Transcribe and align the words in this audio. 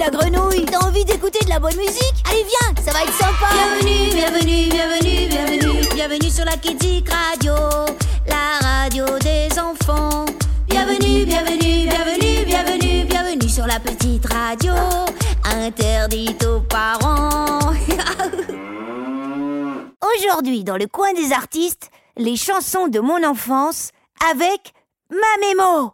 la 0.00 0.10
grenouille. 0.10 0.64
T'as 0.64 0.78
envie 0.78 1.04
d'écouter 1.04 1.44
de 1.44 1.50
la 1.50 1.58
bonne 1.58 1.76
musique 1.76 2.14
Allez 2.30 2.44
viens, 2.44 2.82
ça 2.82 2.90
va 2.90 3.02
être 3.02 3.12
sympa. 3.12 3.50
Bienvenue, 3.52 4.10
bienvenue, 4.14 4.70
bienvenue, 4.70 5.28
bienvenue. 5.28 5.88
Bienvenue 5.94 6.30
sur 6.30 6.46
la 6.46 6.56
Kidzik 6.56 7.08
Radio 7.10 7.52
La 8.26 8.58
radio 8.62 9.04
des 9.18 9.48
enfants. 9.58 10.24
Bienvenue, 10.66 11.26
bienvenue, 11.26 11.86
bienvenue, 11.86 12.44
bienvenue 12.46 13.04
Bienvenue 13.04 13.48
sur 13.48 13.66
la 13.66 13.78
petite 13.78 14.24
radio. 14.32 14.72
Interdite 15.44 16.46
aux 16.46 16.60
parents. 16.60 17.58
Aujourd'hui, 20.16 20.64
dans 20.64 20.78
le 20.78 20.86
coin 20.86 21.12
des 21.12 21.32
artistes, 21.32 21.90
les 22.16 22.36
chansons 22.36 22.88
de 22.88 23.00
mon 23.00 23.22
enfance 23.22 23.90
avec 24.30 24.72
ma 25.10 25.46
mémo. 25.46 25.92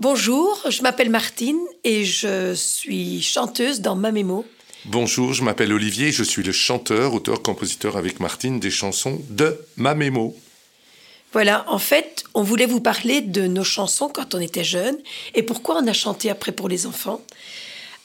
Bonjour, 0.00 0.62
je 0.70 0.82
m'appelle 0.82 1.10
Martine 1.10 1.58
et 1.82 2.04
je 2.04 2.54
suis 2.54 3.20
chanteuse 3.20 3.80
dans 3.80 3.96
ma 3.96 4.12
mémo. 4.12 4.44
Bonjour, 4.84 5.32
je 5.32 5.42
m'appelle 5.42 5.72
Olivier, 5.72 6.12
je 6.12 6.22
suis 6.22 6.44
le 6.44 6.52
chanteur, 6.52 7.14
auteur, 7.14 7.42
compositeur 7.42 7.96
avec 7.96 8.20
Martine 8.20 8.60
des 8.60 8.70
chansons 8.70 9.20
de 9.28 9.58
ma 9.76 9.96
mémo. 9.96 10.36
Voilà, 11.32 11.64
en 11.66 11.80
fait, 11.80 12.22
on 12.34 12.44
voulait 12.44 12.66
vous 12.66 12.80
parler 12.80 13.22
de 13.22 13.48
nos 13.48 13.64
chansons 13.64 14.08
quand 14.08 14.36
on 14.36 14.40
était 14.40 14.62
jeune 14.62 14.96
et 15.34 15.42
pourquoi 15.42 15.80
on 15.82 15.86
a 15.88 15.92
chanté 15.92 16.30
après 16.30 16.52
pour 16.52 16.68
les 16.68 16.86
enfants. 16.86 17.20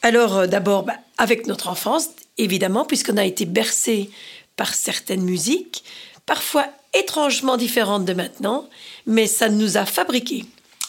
Alors 0.02 0.38
euh, 0.38 0.48
d'abord, 0.48 0.82
bah, 0.82 0.98
avec 1.20 1.46
notre 1.46 1.68
enfance, 1.68 2.10
évidemment, 2.40 2.86
puisqu'on 2.86 3.18
a 3.18 3.26
été 3.26 3.46
bercé 3.46 4.10
par 4.56 4.73
certaines 4.73 5.22
musiques, 5.23 5.84
parfois 6.26 6.66
étrangement 6.96 7.56
différentes 7.56 8.06
de 8.06 8.14
maintenant, 8.14 8.68
mais 9.06 9.28
ça 9.28 9.48
nous 9.48 9.78
a 9.78 9.86
fabriqués. 9.86 10.46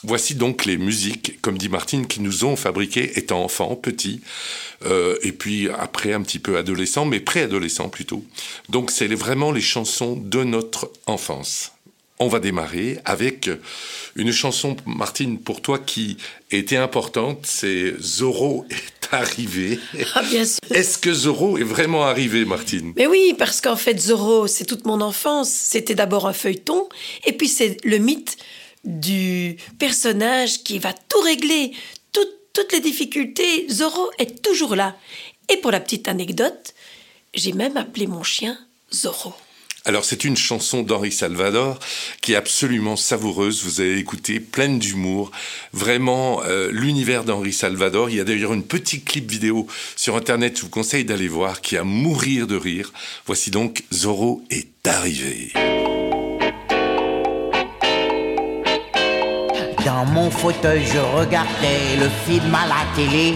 Voici 0.07 0.35
donc 0.35 0.67
les 0.67 0.77
musiques, 0.77 1.41
comme 1.41 1.57
dit 1.57 1.71
Martine, 1.71 2.07
qui 2.07 2.21
nous 2.21 2.45
ont 2.45 2.57
fabriqués 2.57 3.19
étant 3.19 3.43
enfants, 3.43 3.75
petits, 3.75 4.21
euh, 4.85 5.17
et 5.23 5.33
puis 5.33 5.71
après 5.71 6.13
un 6.13 6.21
petit 6.21 6.39
peu 6.39 6.59
adolescents, 6.59 7.07
mais 7.07 7.21
préadolescents 7.21 7.89
plutôt. 7.89 8.23
Donc 8.69 8.91
c'est 8.91 9.07
vraiment 9.07 9.51
les 9.51 9.63
chansons 9.63 10.15
de 10.17 10.45
notre 10.45 10.91
enfance. 11.07 11.73
On 12.21 12.29
va 12.29 12.39
démarrer 12.39 12.99
avec 13.05 13.51
une 14.15 14.31
chanson, 14.31 14.77
Martine, 14.87 15.39
pour 15.39 15.63
toi 15.63 15.79
qui 15.79 16.19
était 16.51 16.77
importante, 16.77 17.41
c'est 17.45 17.95
Zorro 17.99 18.67
est 18.71 19.09
arrivé. 19.11 19.81
Ah, 20.15 20.23
bien 20.23 20.45
sûr. 20.45 20.61
Est-ce 20.71 20.99
que 20.99 21.13
Zorro 21.13 21.59
est 21.59 21.65
vraiment 21.65 22.05
arrivé, 22.05 22.45
Martine? 22.45 22.93
Mais 22.97 23.07
oui, 23.07 23.35
parce 23.37 23.61
qu'en 23.61 23.77
fait, 23.77 23.99
Zorro, 23.99 24.47
c'est 24.47 24.65
toute 24.65 24.85
mon 24.85 25.01
enfance. 25.01 25.51
C'était 25.51 25.95
d'abord 25.95 26.29
un 26.29 26.33
feuilleton, 26.33 26.89
et 27.27 27.33
puis 27.33 27.49
c'est 27.49 27.79
le 27.85 27.99
mythe 27.99 28.37
du 28.85 29.57
personnage 29.79 30.63
qui 30.63 30.79
va 30.79 30.93
tout 30.93 31.21
régler, 31.21 31.73
toutes 32.55 32.73
les 32.73 32.81
difficultés. 32.81 33.67
Zorro 33.69 34.11
est 34.19 34.43
toujours 34.43 34.77
là. 34.77 34.97
Et 35.53 35.59
pour 35.59 35.71
la 35.71 35.81
petite 35.81 36.09
anecdote, 36.09 36.75
j'ai 37.35 37.53
même 37.53 37.77
appelé 37.77 38.07
mon 38.07 38.23
chien 38.23 38.57
Zorro. 38.93 39.35
Alors 39.87 40.07
c'est 40.07 40.25
une 40.25 40.37
chanson 40.37 40.83
d'Henri 40.83 41.13
Salvador 41.13 41.79
qui 42.23 42.33
est 42.33 42.37
absolument 42.37 42.97
savoureuse, 42.97 43.65
vous 43.65 43.83
avez 43.83 43.99
écouté, 43.99 44.41
pleine 44.41 44.79
d'humour, 44.79 45.31
vraiment 45.75 46.43
euh, 46.45 46.71
l'univers 46.73 47.25
d'Henri 47.25 47.53
Salvador. 47.53 48.09
Il 48.09 48.17
y 48.17 48.21
a 48.21 48.25
d'ailleurs 48.25 48.55
une 48.55 48.63
petite 48.63 49.05
clip 49.05 49.31
vidéo 49.31 49.67
sur 49.95 50.17
internet, 50.17 50.57
je 50.57 50.63
vous 50.63 50.71
conseille 50.71 51.05
d'aller 51.05 51.29
voir, 51.29 51.61
qui 51.61 51.77
a 51.77 51.85
mourir 51.85 52.47
de 52.47 52.57
rire. 52.57 52.95
Voici 53.27 53.51
donc 53.51 53.85
Zorro 53.93 54.43
est 54.49 54.87
arrivé. 54.87 55.53
Dans 59.85 60.07
mon 60.07 60.31
fauteuil, 60.31 60.83
je 60.87 60.99
regardais 60.99 61.97
le 61.99 62.09
film 62.27 62.55
à 62.55 62.67
la 62.67 62.97
télé. 62.97 63.35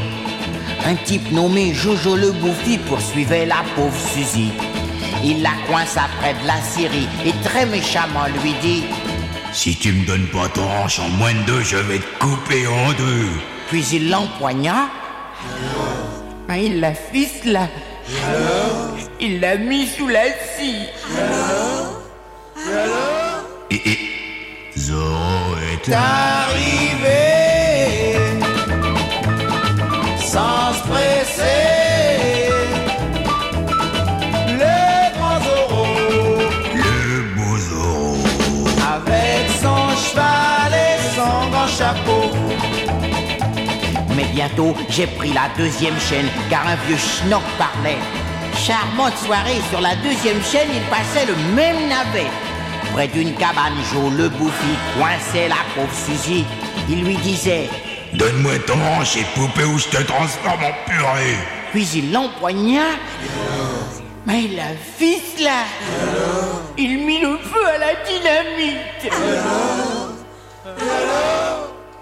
Un 0.87 0.95
type 0.95 1.31
nommé 1.31 1.75
Jojo 1.75 2.17
le 2.17 2.33
Bouffi 2.33 2.79
poursuivait 2.79 3.45
la 3.45 3.63
pauvre 3.77 3.95
Suzy. 4.15 4.51
Il 5.23 5.43
la 5.43 5.53
coince 5.69 5.99
après 5.99 6.33
de 6.41 6.47
la 6.47 6.59
Syrie 6.63 7.07
et 7.27 7.33
très 7.45 7.67
méchamment 7.67 8.27
lui 8.43 8.55
dit 8.63 8.85
Si 9.53 9.77
tu 9.77 9.93
me 9.93 10.07
donnes 10.07 10.29
pas 10.29 10.49
ton 10.49 10.65
hanche 10.65 11.01
en 11.01 11.09
moins 11.11 11.35
de 11.35 11.43
deux, 11.43 11.63
je 11.63 11.77
vais 11.77 11.99
te 11.99 12.19
couper 12.19 12.67
en 12.67 12.93
deux. 12.93 13.29
Puis 13.69 13.85
il 13.93 14.09
l'empoigna. 14.09 14.89
Ah, 16.49 16.57
il 16.57 16.81
la 16.81 16.95
ficela. 16.95 17.69
Il 19.21 19.41
l'a 19.41 19.59
mis 19.59 19.87
sous 19.87 20.09
la 20.09 20.25
scie. 20.29 20.87
Et, 23.71 23.91
et 23.91 23.99
Zorro 24.79 25.58
est 25.87 25.93
arrivé 25.93 27.69
sans 30.19 30.73
se 30.73 30.83
presser. 30.89 32.51
Le 34.49 35.19
grand 35.19 35.41
Zorro 35.45 35.87
le 36.75 37.35
beau 37.35 37.57
Zorro. 37.59 38.17
avec 38.95 39.51
son 39.61 39.83
cheval 39.97 40.73
et 40.73 40.99
son 41.17 41.51
grand 41.51 41.69
chapeau. 41.69 42.25
Mais 44.17 44.25
bientôt, 44.33 44.75
j'ai 44.89 45.07
pris 45.07 45.33
la 45.33 45.49
deuxième 45.57 45.99
chaîne 46.01 46.29
car 46.51 46.67
un 46.67 46.77
vieux 46.87 46.99
schnock 46.99 47.43
parlait. 47.57 47.99
Charmante 48.57 49.17
soirée, 49.25 49.61
sur 49.71 49.81
la 49.81 49.95
deuxième 49.97 50.43
chaîne, 50.43 50.69
il 50.75 50.83
passait 50.91 51.27
le 51.27 51.37
même 51.55 51.89
navet. 51.89 52.27
Près 52.99 53.07
d'une 53.07 53.33
cabane, 53.35 53.75
Joe 53.93 54.13
le 54.13 54.29
bouffi 54.29 54.75
coinçait 54.99 55.47
la 55.47 55.63
pauvre 55.73 55.95
Suzy. 55.95 56.45
Il 56.89 57.05
lui 57.05 57.15
disait, 57.19 57.69
Donne-moi 58.13 58.59
ton 58.67 58.73
hanche 58.75 59.17
et 59.19 59.25
poupée 59.37 59.63
ou 59.63 59.79
je 59.79 59.85
te 59.85 60.03
transforme 60.03 60.65
en 60.65 60.73
purée. 60.85 61.37
puis 61.71 61.89
il 61.95 62.11
l'empoigna. 62.11 62.87
Mais 64.27 64.49
la 64.49 64.75
ficela 64.97 65.63
Il 66.77 66.99
mit 67.07 67.21
le 67.21 67.39
feu 67.39 67.67
à 67.73 67.79
la 67.79 67.95
dynamite. 68.05 69.13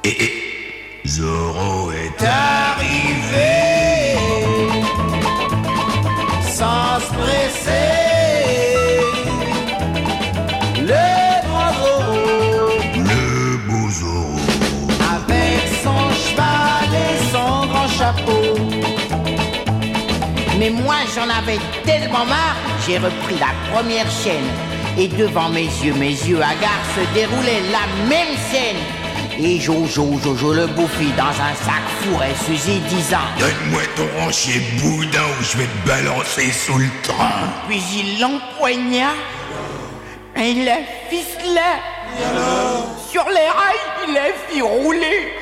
Et, 0.02 0.24
et 0.24 1.06
Zorro 1.06 1.92
est 1.92 2.24
arrivé 2.24 3.65
j'en 21.16 21.28
avais 21.30 21.58
tellement 21.84 22.26
marre, 22.26 22.56
j'ai 22.86 22.98
repris 22.98 23.38
la 23.40 23.52
première 23.72 24.10
chaîne. 24.10 24.44
Et 24.98 25.08
devant 25.08 25.48
mes 25.48 25.64
yeux, 25.64 25.94
mes 25.94 26.10
yeux 26.10 26.40
hagards 26.40 26.86
se 26.94 27.14
déroulait 27.14 27.62
la 27.72 27.86
même 28.08 28.36
scène. 28.50 28.76
Et 29.38 29.58
Jojo, 29.58 30.18
Jojo 30.22 30.52
le 30.54 30.66
bouffi 30.66 31.10
dans 31.16 31.24
un 31.24 31.54
sac 31.64 31.82
fourrait 32.00 32.34
Suzy 32.46 32.78
disant 32.88 33.26
Donne-moi 33.38 33.82
ton 33.94 34.08
hanchier 34.22 34.60
boudin 34.80 35.26
ou 35.38 35.44
je 35.44 35.58
vais 35.58 35.66
te 35.66 35.88
balancer 35.88 36.50
sous 36.52 36.78
le 36.78 36.88
train. 37.02 37.50
Puis 37.68 37.82
il 37.94 38.20
l'empoigna 38.20 39.10
et 40.36 40.50
il 40.50 40.64
la 40.64 40.78
ficela. 41.10 41.80
Sur 43.10 43.24
les 43.28 43.48
rails, 43.48 44.06
il 44.06 44.14
la 44.14 44.32
fit 44.48 44.62
rouler. 44.62 45.34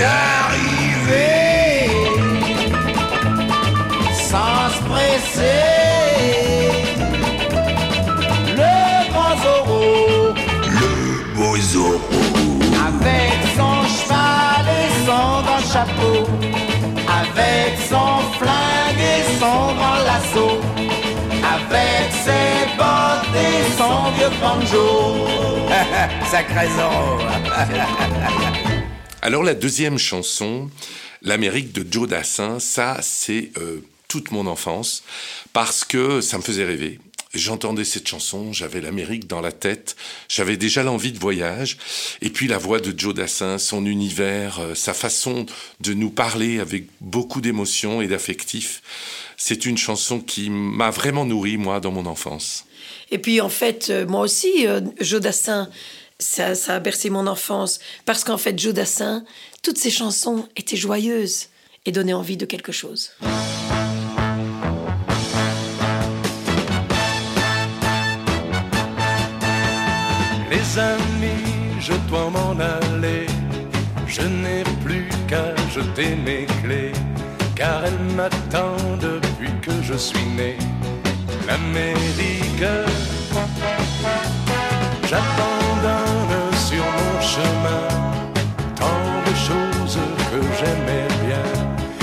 est 0.00 0.04
Arrivé 0.04 1.88
sans 4.14 4.70
se 4.70 4.80
presser. 4.90 5.62
Le 8.56 9.10
grand 9.10 9.34
Zorro 9.42 10.34
le 10.78 10.90
beau 11.36 11.56
Zorro. 11.56 12.00
avec 12.88 13.36
son 13.56 13.74
cheval 13.94 14.64
et 14.80 14.90
son 15.06 15.26
grand 15.46 15.64
chapeau, 15.72 16.18
avec 17.20 17.70
son 17.88 18.12
flingue 18.38 19.02
et 19.14 19.22
son 19.38 19.60
grand 19.78 19.98
lasso, 20.08 20.48
avec 21.54 22.04
ses 22.24 22.76
bottes 22.78 23.34
et 23.36 23.60
son 23.76 23.96
vieux 24.16 24.34
banjo. 24.40 24.88
Sacré 26.30 26.66
Zorro. 26.76 27.18
Alors 29.24 29.44
la 29.44 29.54
deuxième 29.54 29.98
chanson, 29.98 30.68
l'Amérique 31.22 31.70
de 31.72 31.86
Joe 31.88 32.08
Dassin, 32.08 32.58
ça 32.58 32.98
c'est 33.02 33.52
euh, 33.56 33.78
toute 34.08 34.32
mon 34.32 34.48
enfance 34.48 35.04
parce 35.52 35.84
que 35.84 36.20
ça 36.20 36.38
me 36.38 36.42
faisait 36.42 36.64
rêver. 36.64 36.98
J'entendais 37.32 37.84
cette 37.84 38.08
chanson, 38.08 38.52
j'avais 38.52 38.80
l'Amérique 38.80 39.28
dans 39.28 39.40
la 39.40 39.52
tête, 39.52 39.94
j'avais 40.28 40.56
déjà 40.56 40.82
l'envie 40.82 41.12
de 41.12 41.20
voyage, 41.20 41.78
et 42.20 42.30
puis 42.30 42.48
la 42.48 42.58
voix 42.58 42.80
de 42.80 42.92
Joe 42.98 43.14
Dassin, 43.14 43.58
son 43.58 43.86
univers, 43.86 44.58
euh, 44.58 44.74
sa 44.74 44.92
façon 44.92 45.46
de 45.78 45.94
nous 45.94 46.10
parler 46.10 46.58
avec 46.58 46.86
beaucoup 47.00 47.40
d'émotion 47.40 48.02
et 48.02 48.08
d'affectif, 48.08 48.82
c'est 49.36 49.66
une 49.66 49.78
chanson 49.78 50.18
qui 50.18 50.50
m'a 50.50 50.90
vraiment 50.90 51.24
nourri, 51.24 51.56
moi, 51.56 51.80
dans 51.80 51.92
mon 51.92 52.06
enfance. 52.06 52.66
Et 53.10 53.18
puis 53.18 53.40
en 53.40 53.48
fait, 53.48 53.88
euh, 53.88 54.06
moi 54.06 54.20
aussi, 54.22 54.66
euh, 54.66 54.80
Jodassin, 55.00 55.70
ça, 56.22 56.74
a 56.74 56.80
bercé 56.80 57.10
mon 57.10 57.26
enfance. 57.26 57.80
Parce 58.04 58.24
qu'en 58.24 58.38
fait, 58.38 58.58
Jodassin, 58.58 59.24
toutes 59.62 59.78
ses 59.78 59.90
chansons 59.90 60.48
étaient 60.56 60.76
joyeuses 60.76 61.48
et 61.84 61.92
donnaient 61.92 62.12
envie 62.12 62.36
de 62.36 62.46
quelque 62.46 62.72
chose. 62.72 63.10
Les 70.50 70.78
amis, 70.78 71.80
je 71.80 71.92
dois 72.08 72.30
m'en 72.30 72.58
aller. 72.58 73.26
Je 74.06 74.22
n'ai 74.22 74.62
plus 74.84 75.08
qu'à 75.28 75.54
jeter 75.74 76.14
mes 76.16 76.46
clés, 76.62 76.92
car 77.56 77.84
elles 77.84 78.14
m'attendent 78.14 79.20
depuis 79.22 79.52
que 79.62 79.72
je 79.82 79.94
suis 79.94 80.26
né. 80.36 80.56
L'Amérique, 81.46 82.62
mon 85.12 85.61
tant 88.76 89.22
de 89.26 89.34
choses 89.34 89.98
que 90.30 90.40
j'aimais 90.58 91.08
bien. 91.26 91.46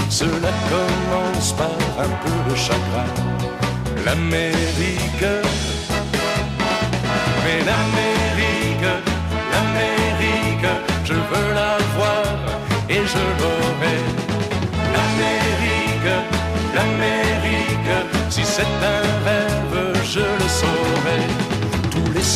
Cela 0.10 0.52
commence 0.70 1.54
par 1.54 1.78
un 2.00 2.10
peu 2.24 2.50
de 2.50 2.56
chagrin. 2.56 3.10
L'Amérique, 4.06 5.26
mais 7.44 7.60
l'Amérique, 7.66 8.09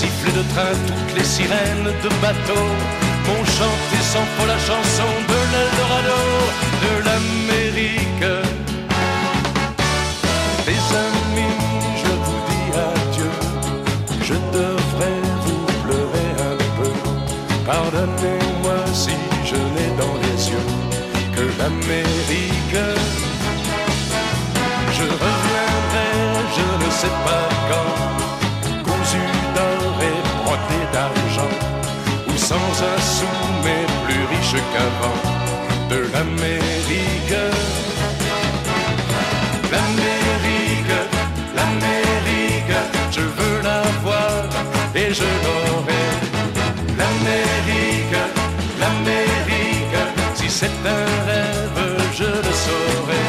sifflets 0.04 0.38
de 0.38 0.44
train, 0.54 0.76
toutes 0.88 1.14
les 1.18 1.24
sirènes 1.36 1.90
de 2.04 2.10
bateau 2.22 2.64
m'ont 3.26 3.46
chanté 3.60 3.98
sans 4.12 4.26
faux 4.34 4.48
la 4.54 4.60
chanson 4.70 5.10
de 5.32 5.40
l'Eldorado, 5.52 6.24
de 6.84 6.94
l'Amérique. 7.06 8.28
Les 10.68 10.84
amis, 11.06 11.60
je 12.02 12.12
vous 12.26 12.42
dis 12.50 12.70
adieu. 12.92 13.32
Je 14.30 14.38
devrais 14.58 15.22
vous 15.46 15.66
pleurer 15.84 16.30
un 16.52 16.58
peu. 16.78 16.92
Pardonnez-moi 17.66 18.78
si 18.94 19.16
je 19.50 19.60
n'ai 19.74 19.92
dans 20.02 20.16
les 20.26 20.38
yeux 20.52 20.70
que 21.36 21.46
l'Amérique. 21.60 22.80
Je 24.98 25.06
reviendrai, 25.26 26.12
je 26.58 26.66
ne 26.86 26.90
sais 27.00 27.16
pas 27.28 27.48
quand, 27.70 28.43
sans 32.54 32.84
un 32.94 33.00
sou 33.16 33.34
mais 33.64 33.84
plus 34.06 34.24
riche 34.32 34.58
qu'avant 34.72 35.20
de 35.92 36.00
l'Amérique. 36.14 37.38
L'Amérique, 39.74 40.98
l'Amérique, 41.58 42.76
je 43.16 43.22
veux 43.38 43.58
la 43.70 43.82
voir 44.06 44.44
et 45.02 45.10
je 45.20 45.30
l'aurai. 45.44 46.06
L'Amérique, 47.00 48.22
l'Amérique, 48.82 50.02
si 50.36 50.48
c'est 50.60 50.78
un 50.98 51.06
rêve, 51.30 51.82
je 52.20 52.30
le 52.46 52.54
saurai. 52.66 53.26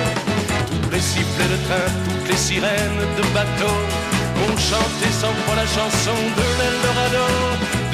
Tous 0.83 0.91
les 0.95 1.05
sifflets 1.13 1.51
de 1.55 1.59
train, 1.67 1.89
toutes 2.05 2.29
les 2.31 2.41
sirènes 2.49 3.05
de 3.19 3.25
bateau 3.37 3.77
ont 4.45 4.57
chanté 4.71 5.07
sans 5.21 5.35
foi 5.43 5.55
la 5.63 5.69
chanson 5.77 6.19
de 6.39 6.47
l'Eldorado, 6.59 7.27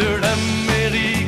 de 0.00 0.08
l'Amérique. 0.22 0.60
L'Amérique, 0.80 1.19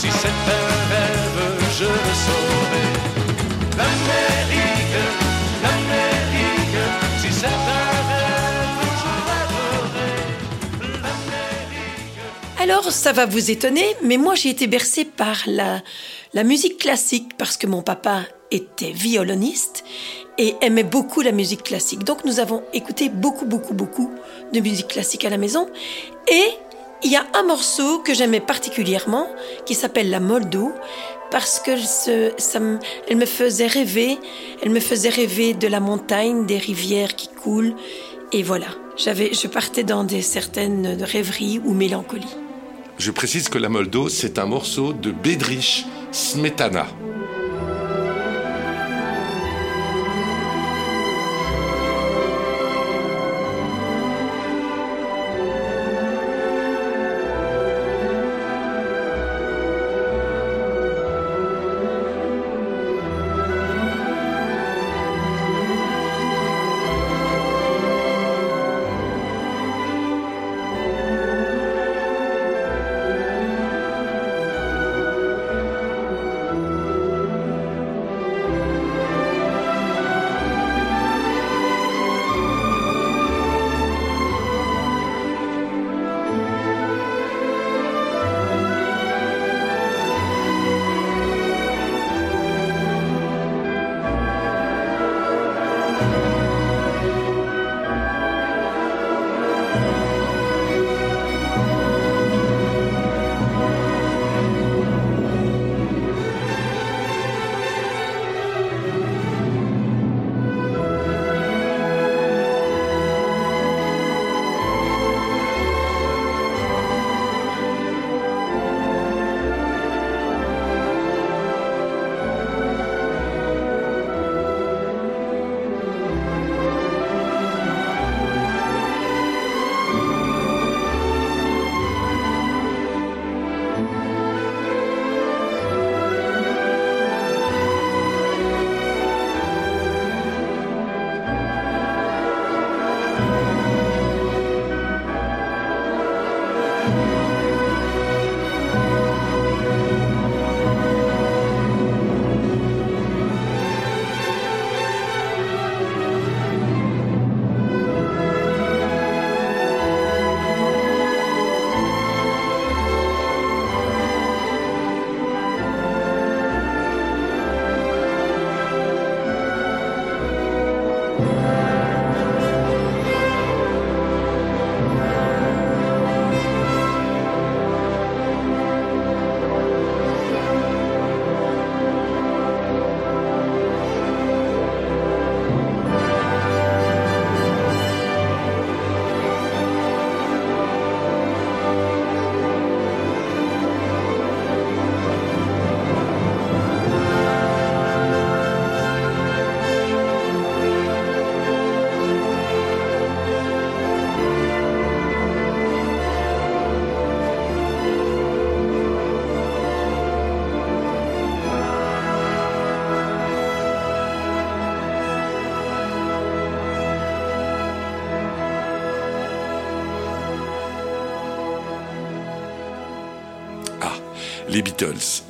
si 0.00 0.06
c'est 0.10 0.28
un 0.28 0.68
rêve, 0.92 1.40
je 1.78 1.84
le. 1.84 2.10
L'Amérique, 3.76 4.96
l'Amérique, 5.62 6.80
si 7.20 7.30
c'est 7.30 7.46
un 7.46 7.92
rêve, 8.08 8.80
je 9.02 9.12
rêverai. 9.28 10.12
L'Amérique. 11.02 12.60
Alors, 12.60 12.90
ça 12.90 13.12
va 13.12 13.26
vous 13.26 13.50
étonner, 13.50 13.94
mais 14.02 14.16
moi 14.16 14.34
j'ai 14.34 14.48
été 14.48 14.66
bercée 14.66 15.04
par 15.04 15.36
la, 15.46 15.82
la 16.32 16.44
musique 16.44 16.78
classique 16.78 17.36
parce 17.36 17.58
que 17.58 17.66
mon 17.66 17.82
papa 17.82 18.22
était 18.50 18.92
violoniste 18.92 19.84
et 20.38 20.54
aimait 20.62 20.82
beaucoup 20.82 21.20
la 21.20 21.32
musique 21.32 21.62
classique. 21.62 22.04
Donc 22.04 22.24
nous 22.24 22.40
avons 22.40 22.62
écouté 22.72 23.10
beaucoup, 23.10 23.44
beaucoup, 23.44 23.74
beaucoup 23.74 24.10
de 24.54 24.60
musique 24.60 24.88
classique 24.88 25.26
à 25.26 25.30
la 25.30 25.36
maison. 25.36 25.68
Et 26.26 26.48
il 27.02 27.10
y 27.10 27.16
a 27.16 27.24
un 27.34 27.42
morceau 27.44 27.98
que 28.00 28.14
j'aimais 28.14 28.40
particulièrement 28.40 29.26
qui 29.66 29.74
s'appelle 29.74 30.10
La 30.10 30.20
Moldo 30.20 30.72
parce 31.30 31.60
que 31.60 31.72
ça 31.78 32.58
me- 32.60 32.78
elle 33.08 33.16
me 33.16 33.26
faisait 33.26 33.66
rêver, 33.68 34.18
elle 34.62 34.70
me 34.70 34.80
faisait 34.80 35.08
rêver 35.10 35.54
de 35.54 35.68
la 35.68 35.78
montagne, 35.80 36.44
des 36.46 36.58
rivières 36.58 37.14
qui 37.14 37.28
coulent. 37.28 37.74
Et 38.32 38.42
voilà, 38.42 38.66
j'avais, 38.96 39.32
je 39.32 39.46
partais 39.46 39.84
dans 39.84 40.02
des 40.04 40.22
certaines 40.22 41.02
rêveries 41.02 41.60
ou 41.64 41.72
mélancolies. 41.72 42.36
Je 42.98 43.10
précise 43.12 43.48
que 43.48 43.58
la 43.58 43.68
Moldo, 43.68 44.08
c'est 44.08 44.38
un 44.38 44.46
morceau 44.46 44.92
de 44.92 45.10
Bedrich 45.12 45.86
Smetana. 46.12 46.86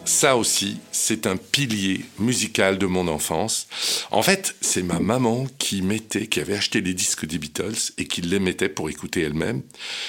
Ça 0.05 0.37
aussi, 0.37 0.79
c'est 0.93 1.27
un 1.27 1.37
pilier 1.37 2.05
musical 2.19 2.79
de 2.79 2.87
mon 2.87 3.09
enfance. 3.09 3.67
En 4.11 4.23
fait, 4.23 4.55
c'est 4.61 4.83
ma 4.83 5.01
maman 5.01 5.47
qui 5.59 5.83
mettait, 5.83 6.27
qui 6.27 6.41
avait 6.41 6.57
acheté 6.57 6.81
les 6.81 6.95
disques 6.95 7.27
des 7.27 7.39
Beatles 7.39 7.93
et 7.99 8.07
qui 8.07 8.21
les 8.21 8.39
mettait 8.39 8.69
pour 8.69 8.91
écouter 8.91 9.23
elle-même. 9.23 9.63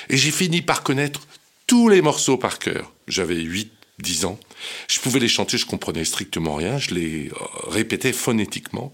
Et 0.10 0.17
j'ai 0.17 0.31
fini 0.31 0.62
par 0.62 0.83
connaître 0.83 1.27
tous 1.65 1.89
les 1.89 2.01
morceaux 2.01 2.38
par 2.38 2.60
cœur. 2.60 2.93
J'avais 3.07 3.41
8 3.41 3.71
10 4.01 4.25
ans. 4.25 4.39
Je 4.88 5.00
pouvais 5.00 5.20
les 5.20 5.27
chanter, 5.27 5.58
je 5.58 5.65
comprenais 5.65 6.06
strictement 6.06 6.56
rien, 6.56 6.77
je 6.77 6.94
les 6.94 7.30
euh, 7.30 7.70
répétais 7.70 8.13
phonétiquement. 8.13 8.91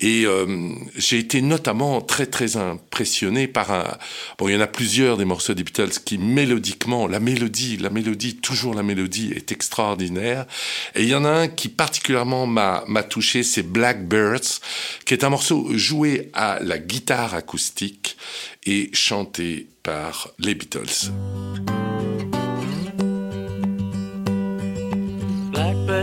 Et 0.00 0.24
euh, 0.26 0.74
j'ai 0.96 1.18
été 1.18 1.42
notamment 1.42 2.00
très 2.00 2.26
très 2.26 2.56
impressionné 2.56 3.48
par 3.48 3.70
un... 3.72 3.98
Bon, 4.38 4.48
il 4.48 4.54
y 4.54 4.56
en 4.56 4.60
a 4.60 4.66
plusieurs 4.66 5.16
des 5.16 5.24
morceaux 5.24 5.54
des 5.54 5.62
Beatles 5.62 6.00
qui 6.04 6.18
mélodiquement, 6.18 7.06
la 7.06 7.20
mélodie, 7.20 7.76
la 7.76 7.90
mélodie, 7.90 8.36
toujours 8.36 8.74
la 8.74 8.82
mélodie 8.82 9.32
est 9.34 9.52
extraordinaire. 9.52 10.46
Et 10.94 11.02
il 11.02 11.08
y 11.08 11.14
en 11.14 11.24
a 11.24 11.30
un 11.30 11.48
qui 11.48 11.68
particulièrement 11.68 12.46
m'a 12.46 13.02
touché, 13.08 13.42
c'est 13.42 13.62
Blackbirds, 13.62 14.60
qui 15.04 15.14
est 15.14 15.24
un 15.24 15.30
morceau 15.30 15.68
joué 15.74 16.30
à 16.32 16.58
la 16.60 16.78
guitare 16.78 17.34
acoustique 17.34 18.16
et 18.64 18.90
chanté 18.92 19.66
par 19.82 20.30
les 20.38 20.54
Beatles. 20.54 21.10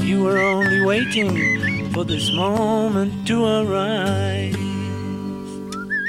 You 0.00 0.22
were 0.22 0.38
only 0.38 0.80
waiting 0.80 1.90
for 1.92 2.04
this 2.04 2.30
moment 2.32 3.12
to 3.26 3.44
arise. 3.44 4.56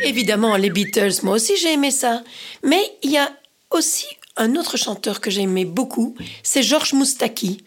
Évidemment, 0.04 0.56
les 0.56 0.70
Beatles, 0.70 1.24
moi 1.24 1.36
aussi 1.36 1.58
j'ai 1.58 1.74
aimé 1.74 1.92
ça. 1.92 2.24
Mais 2.64 2.82
il 3.04 3.12
y 3.12 3.18
a 3.18 3.32
aussi 3.72 4.06
un 4.38 4.56
autre 4.56 4.78
chanteur 4.78 5.20
que 5.20 5.30
j'aimais 5.30 5.66
beaucoup, 5.66 6.16
c'est 6.44 6.64
Georges 6.64 6.94
Moustaki. 6.94 7.64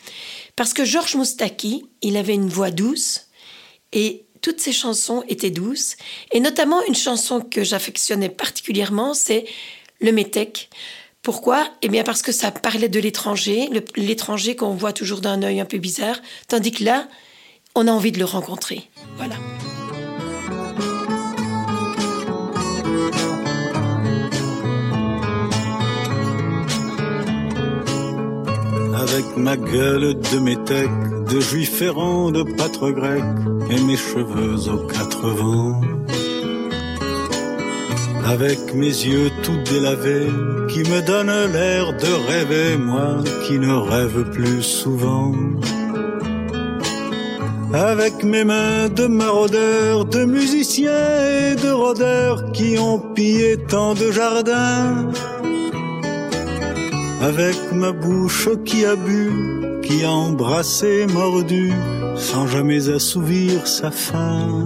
Parce 0.57 0.73
que 0.73 0.85
Georges 0.85 1.15
Moustaki, 1.15 1.85
il 2.01 2.17
avait 2.17 2.35
une 2.35 2.49
voix 2.49 2.71
douce 2.71 3.29
et 3.93 4.25
toutes 4.41 4.61
ses 4.61 4.73
chansons 4.73 5.23
étaient 5.29 5.51
douces. 5.51 5.97
Et 6.33 6.41
notamment 6.41 6.85
une 6.87 6.95
chanson 6.95 7.41
que 7.41 7.63
j'affectionnais 7.63 8.29
particulièrement, 8.29 9.15
c'est 9.15 9.45
Le 10.01 10.13
Métèque. 10.13 10.69
Pourquoi? 11.23 11.69
Eh 11.83 11.89
bien 11.89 12.03
parce 12.03 12.21
que 12.21 12.33
ça 12.33 12.51
parlait 12.51 12.89
de 12.89 12.99
l'étranger, 12.99 13.71
l'étranger 13.97 14.57
qu'on 14.57 14.75
voit 14.75 14.93
toujours 14.93 15.21
d'un 15.21 15.41
œil 15.45 15.61
un 15.61 15.65
peu 15.65 15.79
bizarre, 15.79 16.17
tandis 16.49 16.73
que 16.73 16.83
là, 16.83 17.07
on 17.77 17.87
a 17.87 17.93
envie 17.93 18.11
de 18.11 18.19
le 18.19 18.25
rencontrer. 18.25 18.89
Voilà. 19.17 19.37
avec 28.95 29.37
ma 29.37 29.57
gueule 29.57 30.15
de 30.15 30.39
métèque, 30.39 30.91
de 31.29 31.41
juif 31.41 31.83
errant, 31.83 32.31
de 32.31 32.45
pâtre 32.57 32.91
grec, 32.91 33.23
et 33.69 33.81
mes 33.83 33.97
cheveux 33.97 34.71
aux 34.71 34.87
quatre 34.87 35.29
vents. 35.29 35.81
Avec 38.25 38.75
mes 38.75 38.87
yeux 38.87 39.31
tout 39.43 39.59
délavés, 39.71 40.31
qui 40.69 40.81
me 40.81 41.01
donnent 41.07 41.53
l'air 41.53 41.93
de 41.93 42.13
rêver, 42.29 42.77
moi 42.77 43.23
qui 43.47 43.59
ne 43.59 43.73
rêve 43.73 44.31
plus 44.31 44.63
souvent. 44.63 45.33
Avec 47.75 48.23
mes 48.23 48.45
mains 48.45 48.89
de 48.89 49.07
maraudeurs, 49.07 50.05
de 50.05 50.25
musiciens 50.25 51.27
et 51.51 51.57
de 51.57 51.71
rôdeurs 51.71 52.53
qui 52.53 52.79
ont 52.79 52.99
pillé 52.99 53.57
tant 53.57 53.95
de 53.95 54.11
jardins 54.11 55.11
avec 57.23 57.57
ma 57.73 57.93
bouche 57.93 58.49
qui 58.65 58.85
a 58.85 58.97
bu, 58.97 59.81
qui 59.83 60.05
a 60.05 60.11
embrassé, 60.11 61.07
mordu, 61.07 61.73
sans 62.17 62.49
jamais 62.49 62.89
assouvir 62.89 63.67
sa 63.67 63.93
faim. 63.93 64.65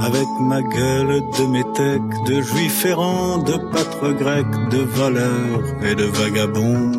Avec 0.00 0.28
ma 0.40 0.62
gueule 0.62 1.22
de 1.38 1.46
métèque, 1.46 2.24
de 2.26 2.40
juif 2.42 2.84
errant, 2.84 3.38
de 3.38 3.56
pâtre 3.72 4.12
grec, 4.12 4.46
de 4.70 4.78
voleur 4.78 5.60
et 5.82 5.94
de 5.94 6.04
vagabond. 6.04 6.92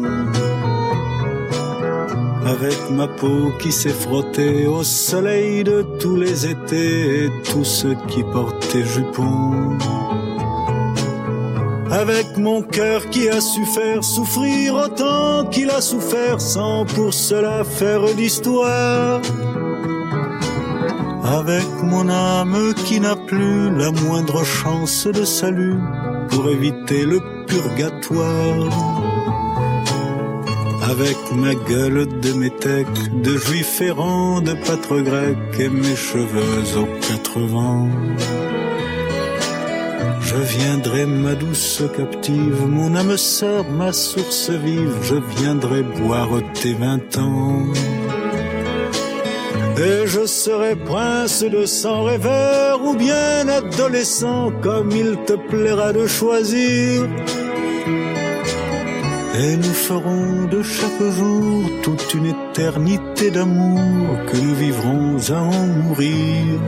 Avec 2.45 2.89
ma 2.91 3.07
peau 3.07 3.51
qui 3.59 3.71
s'est 3.71 3.89
frottée 3.89 4.67
au 4.67 4.83
soleil 4.83 5.63
de 5.63 5.81
tous 5.99 6.15
les 6.15 6.47
étés 6.47 7.25
et 7.25 7.29
tous 7.43 7.65
ceux 7.65 7.95
qui 8.07 8.23
portaient 8.23 8.85
jupons 8.85 9.77
avec 11.91 12.37
mon 12.37 12.61
cœur 12.61 13.09
qui 13.09 13.29
a 13.29 13.41
su 13.41 13.65
faire 13.65 14.03
souffrir 14.03 14.75
autant 14.75 15.45
qu'il 15.45 15.69
a 15.69 15.81
souffert 15.81 16.39
sans 16.39 16.85
pour 16.85 17.13
cela 17.13 17.63
faire 17.63 18.03
d'histoire. 18.15 19.21
Avec 21.29 21.67
mon 21.83 22.07
âme 22.07 22.73
qui 22.85 23.01
n'a 23.01 23.17
plus 23.17 23.69
la 23.75 23.91
moindre 23.91 24.45
chance 24.45 25.07
de 25.07 25.25
salut 25.25 25.75
pour 26.29 26.49
éviter 26.49 27.03
le 27.03 27.19
purgatoire. 27.45 28.71
Avec 30.89 31.17
ma 31.35 31.53
gueule 31.53 32.07
de 32.21 32.31
métèque, 32.31 33.21
de 33.21 33.35
juif 33.35 33.81
errant, 33.81 34.39
de 34.39 34.53
pâtre 34.53 35.01
grec 35.01 35.37
et 35.59 35.67
mes 35.67 35.97
cheveux 35.97 36.79
aux 36.79 36.87
quatre 37.05 37.39
vents. 37.41 37.89
Je 40.21 40.35
viendrai 40.35 41.05
ma 41.05 41.35
douce 41.35 41.83
captive, 41.97 42.65
mon 42.67 42.95
âme 42.95 43.17
sœur, 43.17 43.69
ma 43.69 43.91
source 43.91 44.49
vive, 44.49 44.95
je 45.03 45.15
viendrai 45.41 45.83
boire 45.83 46.29
tes 46.53 46.73
vingt 46.73 47.17
ans. 47.17 47.63
Et 49.79 50.07
je 50.07 50.25
serai 50.25 50.75
prince 50.75 51.43
de 51.43 51.67
sang 51.67 52.03
rêveur 52.05 52.83
ou 52.83 52.95
bien 52.95 53.47
adolescent 53.47 54.51
comme 54.61 54.89
il 54.89 55.17
te 55.27 55.33
plaira 55.33 55.93
de 55.93 56.07
choisir. 56.07 57.07
Et 59.39 59.55
nous 59.55 59.77
ferons 59.87 60.45
de 60.49 60.63
chaque 60.63 61.03
jour 61.11 61.69
toute 61.83 62.11
une 62.15 62.25
éternité 62.25 63.29
d'amour 63.29 64.17
que 64.25 64.37
nous 64.37 64.55
vivrons 64.55 65.17
à 65.29 65.41
en 65.43 65.67
mourir. 65.67 66.59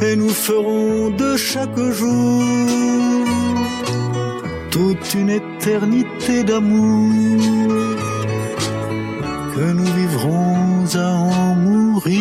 Et 0.00 0.16
nous 0.16 0.30
ferons 0.30 1.10
de 1.10 1.36
chaque 1.36 1.78
jour 1.78 2.42
toute 4.70 5.14
une 5.14 5.30
éternité 5.30 6.42
d'amour 6.42 7.42
que 9.54 9.72
nous 9.72 9.92
vivrons 9.94 10.65
à 10.94 11.08
en 11.08 11.54
mourir. 11.54 12.14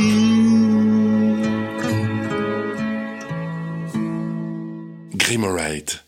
Grimorite, 5.13 6.03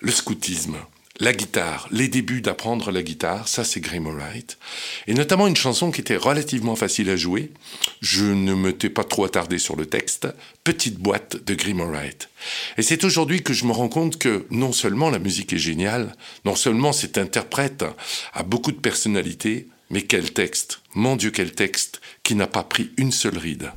le 0.00 0.10
scoutisme, 0.10 0.76
la 1.20 1.32
guitare, 1.32 1.88
les 1.90 2.08
débuts 2.08 2.40
d'apprendre 2.40 2.90
la 2.90 3.02
guitare, 3.02 3.48
ça 3.48 3.64
c'est 3.64 3.80
Grimorite. 3.80 4.58
Et 5.06 5.14
notamment 5.14 5.46
une 5.46 5.56
chanson 5.56 5.90
qui 5.90 6.00
était 6.00 6.16
relativement 6.16 6.74
facile 6.74 7.10
à 7.10 7.16
jouer. 7.16 7.52
Je 8.00 8.24
ne 8.24 8.54
m'étais 8.54 8.90
pas 8.90 9.04
trop 9.04 9.24
attardé 9.24 9.58
sur 9.58 9.76
le 9.76 9.86
texte. 9.86 10.26
Petite 10.64 10.98
boîte 10.98 11.44
de 11.44 11.54
Grimorite. 11.54 12.30
Et 12.78 12.82
c'est 12.82 13.04
aujourd'hui 13.04 13.42
que 13.42 13.52
je 13.52 13.64
me 13.64 13.72
rends 13.72 13.88
compte 13.88 14.18
que 14.18 14.46
non 14.50 14.72
seulement 14.72 15.10
la 15.10 15.18
musique 15.18 15.52
est 15.52 15.58
géniale, 15.58 16.16
non 16.44 16.56
seulement 16.56 16.92
cet 16.92 17.18
interprète 17.18 17.84
a 18.32 18.42
beaucoup 18.42 18.72
de 18.72 18.80
personnalité, 18.80 19.68
mais 19.90 20.02
quel 20.02 20.32
texte, 20.32 20.80
mon 20.94 21.16
Dieu 21.16 21.30
quel 21.30 21.52
texte, 21.52 22.00
qui 22.22 22.34
n'a 22.34 22.46
pas 22.46 22.62
pris 22.62 22.90
une 22.96 23.12
seule 23.12 23.38
ride. 23.38 23.70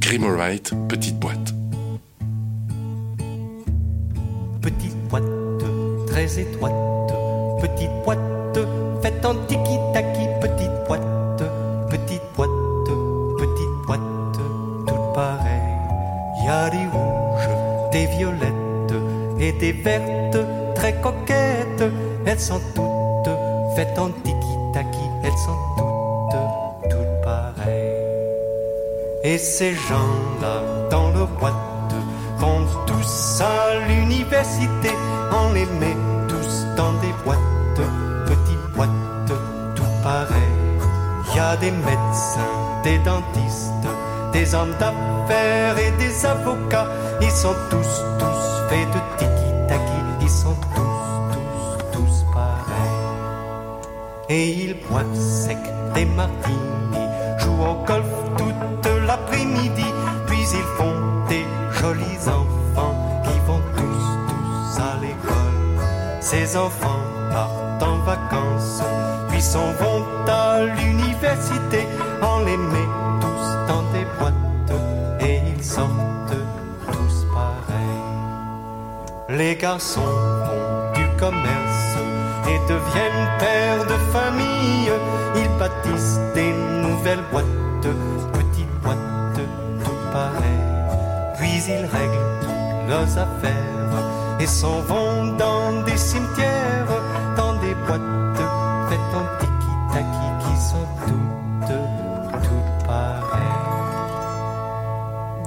Grimorite, 0.00 0.72
petite 0.88 1.18
boîte. 1.18 1.54
Petite 4.62 4.96
boîte 5.08 5.24
très 6.06 6.40
étroite, 6.40 7.12
petite 7.60 8.04
boîte 8.04 8.58
faite 9.02 9.24
en 9.24 9.34
tiki-taki, 9.46 10.26
petite 10.40 10.86
boîte, 10.86 11.42
petite 11.90 12.22
boîte, 12.36 12.50
petite 13.38 13.86
boîte, 13.86 14.00
toute 14.86 15.14
pareille. 15.14 15.58
Y 16.44 16.48
a 16.48 16.70
des 16.70 16.86
rouges, 16.86 17.92
des 17.92 18.06
violettes 18.06 18.94
et 19.38 19.52
des 19.52 19.72
vertes 19.72 20.38
très 20.74 21.00
coquettes. 21.00 21.84
Elles 22.26 22.40
sont 22.40 22.60
toutes 22.74 23.34
faites 23.76 23.98
en 23.98 24.10
elles 24.10 24.37
sont 25.44 25.58
toutes, 25.76 26.90
toutes 26.90 27.16
pareilles. 27.22 27.98
Et 29.24 29.38
ces 29.38 29.74
gens-là 29.74 30.56
dans 30.90 31.10
leur 31.10 31.28
boîte 31.40 31.94
vont 32.38 32.64
tous 32.86 33.42
à 33.42 33.86
l'université, 33.88 34.90
on 35.32 35.52
les 35.52 35.66
met 35.80 35.96
tous 36.28 36.66
dans 36.76 36.92
des 37.04 37.14
boîtes, 37.24 37.82
petites 38.26 38.66
boîtes, 38.74 39.32
tout 39.74 39.94
pareil. 40.02 40.54
Y 41.34 41.38
a 41.40 41.56
des 41.56 41.70
médecins, 41.70 42.54
des 42.84 42.98
dentistes, 42.98 43.88
des 44.32 44.54
hommes 44.54 44.74
d'affaires 44.80 45.78
et 45.78 45.92
des 46.02 46.26
avocats, 46.26 46.88
ils 47.20 47.30
sont 47.30 47.56
tous, 47.70 47.92
tous 48.18 48.42
faits 48.68 48.88
de 48.94 49.00
tiki-taki, 49.18 50.00
ils 50.22 50.30
sont 50.30 50.56
tous, 50.74 50.98
tous, 51.32 51.98
tous 51.98 52.24
pareils. 52.32 52.98
Et 54.30 54.48
ils 54.64 54.77
boivent 54.90 55.14
sec 55.14 55.58
des 55.94 56.04
martinis, 56.04 57.08
jouent 57.38 57.62
au 57.62 57.84
golf 57.84 58.06
toute 58.36 58.86
l'après-midi, 59.06 59.86
puis 60.26 60.38
ils 60.38 60.68
font 60.76 61.24
des 61.28 61.46
jolis 61.80 62.28
enfants 62.28 63.22
qui 63.24 63.38
vont 63.46 63.62
tous, 63.76 64.06
tous 64.28 64.80
à 64.82 64.96
l'école. 65.00 65.58
Ces 66.20 66.56
enfants 66.56 67.00
partent 67.30 67.82
en 67.82 67.98
vacances, 67.98 68.82
puis 69.28 69.40
s'en 69.40 69.70
vont 69.80 70.04
à 70.26 70.64
l'université. 70.64 71.86
On 72.22 72.40
les 72.44 72.56
met 72.56 72.88
tous 73.20 73.56
dans 73.68 73.82
des 73.92 74.04
boîtes 74.18 74.34
et 75.20 75.40
ils 75.56 75.64
sortent 75.64 76.36
tous 76.92 77.26
pareils. 77.32 78.02
Les 79.28 79.54
garçons 79.56 80.12
font 80.46 80.92
du 80.94 81.06
commerce 81.18 81.87
et 82.50 82.58
deviennent 82.72 83.28
pères 83.38 83.84
de 83.84 83.98
famille. 84.12 84.90
Ils 85.36 85.58
bâtissent 85.58 86.20
des 86.34 86.52
nouvelles 86.82 87.24
boîtes, 87.30 87.88
petites 88.32 88.76
boîtes, 88.82 89.40
toutes 89.84 90.12
pareilles. 90.12 91.36
Puis 91.38 91.62
ils 91.68 91.86
règlent 91.86 92.28
toutes 92.42 92.88
leurs 92.88 93.18
affaires 93.18 93.58
et 94.40 94.46
s'en 94.46 94.80
vont 94.82 95.36
dans 95.36 95.82
des 95.82 95.96
cimetières, 95.96 96.86
dans 97.36 97.54
des 97.60 97.74
boîtes 97.86 98.00
faites 98.88 99.14
en 99.14 99.26
tiki-taki 99.40 100.28
qui 100.44 100.54
sont 100.70 100.86
toutes, 101.06 101.76
toutes 102.42 102.86
pareilles. 102.86 103.38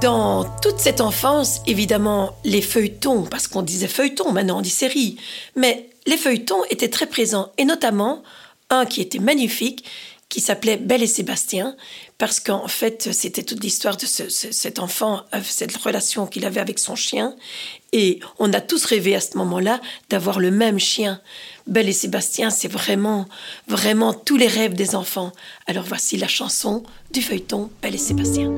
Dans 0.02 0.44
toute 0.62 0.80
cette 0.80 1.02
enfance, 1.02 1.62
évidemment, 1.68 2.36
les 2.44 2.62
feuilletons, 2.62 3.24
parce 3.24 3.48
qu'on 3.48 3.62
disait 3.62 3.88
feuilletons, 3.88 4.32
maintenant 4.32 4.60
on 4.60 4.62
dit 4.62 4.70
série, 4.70 5.18
mais 5.56 5.91
les 6.06 6.18
feuilletons 6.18 6.64
étaient 6.70 6.90
très 6.90 7.08
présents, 7.08 7.52
et 7.58 7.66
notamment 7.66 8.24
un 8.70 8.86
qui 8.86 9.02
était 9.02 9.20
magnifique, 9.20 9.84
qui 10.30 10.40
s'appelait 10.40 10.78
Belle 10.78 11.04
et 11.04 11.08
Sébastien, 11.08 11.76
parce 12.18 12.40
qu'en 12.40 12.70
fait, 12.70 13.10
c'était 13.12 13.44
toute 13.44 13.62
l'histoire 13.62 13.98
de 13.98 14.06
ce- 14.06 14.30
ce- 14.30 14.54
cet 14.54 14.80
enfant, 14.80 15.24
euh, 15.36 15.42
cette 15.44 15.76
relation 15.76 16.26
qu'il 16.26 16.46
avait 16.46 16.62
avec 16.62 16.80
son 16.80 16.96
chien, 16.96 17.36
et 17.92 18.22
on 18.40 18.54
a 18.54 18.62
tous 18.62 18.86
rêvé 18.86 19.14
à 19.14 19.20
ce 19.20 19.38
moment-là 19.38 19.82
d'avoir 20.10 20.40
le 20.40 20.50
même 20.50 20.80
chien. 20.80 21.20
Belle 21.68 21.90
et 21.90 21.94
Sébastien, 21.94 22.50
c'est 22.50 22.70
vraiment, 22.72 23.28
vraiment 23.68 24.14
tous 24.14 24.38
les 24.38 24.48
rêves 24.48 24.74
des 24.74 24.96
enfants. 24.96 25.34
Alors 25.68 25.84
voici 25.84 26.16
la 26.16 26.30
chanson 26.30 26.84
du 27.12 27.22
feuilleton 27.22 27.70
Belle 27.82 27.96
et 27.96 27.98
Sébastien. 27.98 28.50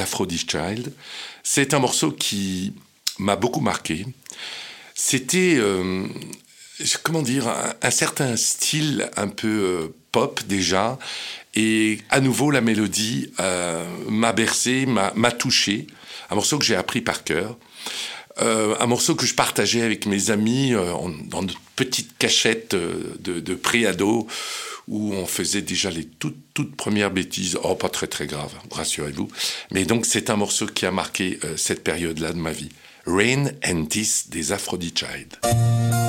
Aphrodite 0.00 0.50
Child. 0.50 0.92
C'est 1.42 1.74
un 1.74 1.78
morceau 1.78 2.12
qui 2.12 2.72
m'a 3.18 3.36
beaucoup 3.36 3.60
marqué. 3.60 4.06
C'était, 4.94 5.56
euh, 5.58 6.06
comment 7.02 7.22
dire, 7.22 7.48
un, 7.82 7.90
certain 7.90 8.36
style 8.36 9.10
un 9.16 9.28
peu 9.28 9.48
euh, 9.48 9.94
pop 10.12 10.42
déjà. 10.46 10.98
Et 11.54 12.00
à 12.10 12.20
nouveau, 12.20 12.50
la 12.50 12.60
mélodie 12.60 13.32
euh, 13.40 13.86
m'a 14.08 14.32
bercé, 14.32 14.86
m'a 14.86 15.32
touché. 15.32 15.86
Un 16.30 16.34
morceau 16.34 16.58
que 16.58 16.64
j'ai 16.64 16.76
appris 16.76 17.00
par 17.00 17.24
cœur. 17.24 17.56
Euh, 18.40 18.74
un 18.80 18.86
morceau 18.86 19.14
que 19.14 19.24
je 19.26 19.34
partageais 19.34 19.82
avec 19.82 20.06
mes 20.06 20.30
amis 20.30 20.74
euh, 20.74 20.92
dans 21.24 21.42
notre 21.42 21.60
petite 21.74 22.16
cachette 22.18 22.74
euh, 22.74 23.14
de, 23.20 23.40
de 23.40 23.58
où 24.88 25.14
on 25.14 25.26
faisait 25.26 25.62
déjà 25.62 25.90
les 25.90 26.04
toutes, 26.04 26.36
toutes 26.54 26.76
premières 26.76 27.10
bêtises. 27.10 27.58
Oh, 27.64 27.74
pas 27.74 27.88
très 27.88 28.06
très 28.06 28.26
grave, 28.26 28.52
rassurez-vous. 28.70 29.28
Mais 29.72 29.84
donc 29.84 30.06
c'est 30.06 30.30
un 30.30 30.36
morceau 30.36 30.66
qui 30.66 30.86
a 30.86 30.92
marqué 30.92 31.40
cette 31.56 31.82
période-là 31.82 32.32
de 32.32 32.38
ma 32.38 32.52
vie. 32.52 32.68
Rain 33.04 33.46
and 33.64 33.86
This 33.86 34.28
des 34.30 34.52
Aphrodite 34.52 34.98
Child. 35.00 36.05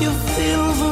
you 0.00 0.10
feel 0.12 0.72
the 0.72 0.89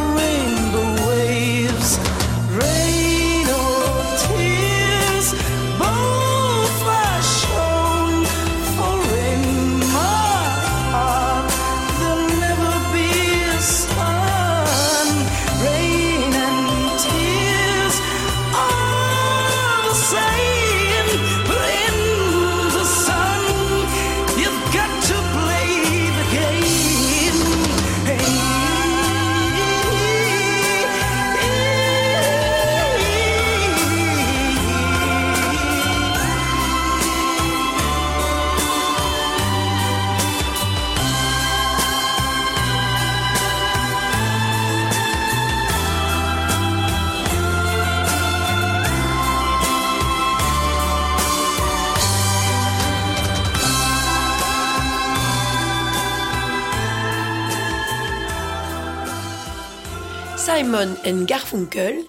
Simon 60.78 60.96
and 61.04 61.24
Garfunkel. 61.24 62.04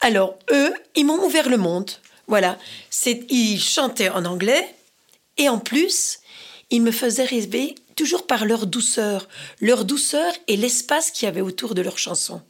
Alors, 0.00 0.38
eux, 0.50 0.72
ils 0.94 1.04
m'ont 1.04 1.22
ouvert 1.24 1.48
le 1.48 1.58
monde. 1.58 1.90
Voilà. 2.26 2.58
C'est, 2.90 3.26
ils 3.30 3.60
chantaient 3.60 4.08
en 4.08 4.24
anglais 4.24 4.74
et 5.36 5.48
en 5.48 5.58
plus, 5.58 6.20
ils 6.70 6.82
me 6.82 6.90
faisaient 6.90 7.24
rêver 7.24 7.74
toujours 7.94 8.26
par 8.26 8.44
leur 8.44 8.66
douceur. 8.66 9.28
Leur 9.60 9.84
douceur 9.84 10.32
et 10.48 10.56
l'espace 10.56 11.10
qu'il 11.10 11.26
y 11.26 11.28
avait 11.28 11.40
autour 11.40 11.74
de 11.74 11.82
leurs 11.82 11.98
chansons. 11.98 12.42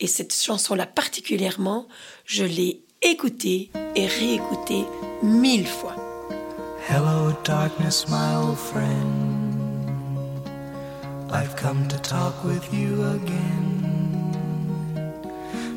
Et 0.00 0.06
cette 0.06 0.34
chanson-là 0.34 0.86
particulièrement, 0.86 1.88
je 2.24 2.44
l'ai 2.44 2.80
écoutée 3.02 3.70
et 3.96 4.06
réécoutée 4.06 4.84
mille 5.22 5.66
fois. 5.66 5.96
Hello, 6.88 7.32
darkness, 7.44 8.06
my 8.08 8.36
old 8.36 8.58
friend. 8.58 9.64
I've 11.32 11.56
come 11.56 11.88
to 11.88 11.98
talk 11.98 12.44
with 12.44 12.72
you 12.72 13.02
again. 13.02 13.73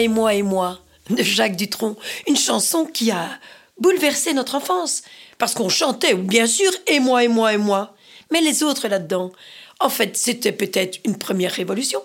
et 0.00 0.08
moi, 0.08 0.34
et 0.34 0.42
moi, 0.42 0.78
de 1.10 1.22
Jacques 1.22 1.56
Dutronc. 1.56 1.96
Une 2.26 2.36
chanson 2.36 2.86
qui 2.86 3.10
a 3.10 3.28
bouleversé 3.78 4.32
notre 4.32 4.54
enfance. 4.54 5.02
Parce 5.38 5.54
qu'on 5.54 5.68
chantait, 5.68 6.14
bien 6.14 6.46
sûr, 6.46 6.70
et 6.86 7.00
moi, 7.00 7.24
et 7.24 7.28
moi, 7.28 7.54
et 7.54 7.58
moi. 7.58 7.94
Mais 8.30 8.40
les 8.40 8.62
autres 8.62 8.88
là-dedans, 8.88 9.32
en 9.80 9.88
fait, 9.88 10.16
c'était 10.16 10.52
peut-être 10.52 11.00
une 11.04 11.16
première 11.16 11.52
révolution. 11.52 12.00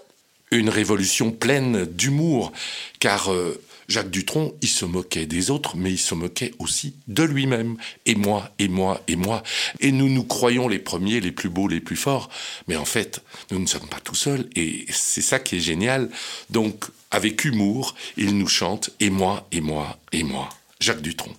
Une 0.52 0.70
révolution 0.70 1.32
pleine 1.32 1.86
d'humour, 1.86 2.52
car 3.00 3.32
euh, 3.32 3.62
Jacques 3.88 4.10
Dutronc, 4.10 4.54
il 4.62 4.70
se 4.70 4.86
moquait 4.86 5.26
des 5.26 5.52
autres, 5.52 5.78
mais 5.78 5.92
il 5.92 5.98
se 5.98 6.16
moquait 6.16 6.54
aussi 6.60 6.96
de 7.08 7.24
lui-même. 7.24 7.78
Et 8.06 8.16
moi, 8.16 8.50
et 8.60 8.68
moi, 8.68 9.02
et 9.08 9.16
moi. 9.16 9.44
Et 9.80 9.92
nous 9.92 10.10
nous 10.10 10.24
croyons 10.24 10.68
les 10.68 10.80
premiers, 10.80 11.20
les 11.20 11.32
plus 11.32 11.50
beaux, 11.50 11.68
les 11.68 11.80
plus 11.80 11.96
forts. 11.96 12.30
Mais 12.68 12.76
en 12.76 12.86
fait, 12.86 13.22
nous 13.52 13.60
ne 13.60 13.68
sommes 13.68 13.88
pas 13.88 14.00
tout 14.00 14.16
seuls. 14.16 14.50
Et 14.56 14.86
c'est 14.90 15.22
ça 15.22 15.40
qui 15.40 15.58
est 15.58 15.60
génial. 15.60 16.10
Donc, 16.50 16.86
avec 17.12 17.46
humour, 17.46 17.96
il 18.18 18.38
nous 18.38 18.48
chante 18.48 18.90
Et 19.00 19.10
moi, 19.10 19.48
et 19.52 19.62
moi, 19.62 19.98
et 20.12 20.24
moi. 20.24 20.50
Jacques 20.80 21.02
Dutronc. 21.02 21.34